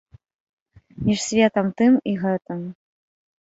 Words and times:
Між 1.09 1.19
светам 1.27 1.69
тым 1.83 1.93
і 2.13 2.15
гэтым. 2.25 2.65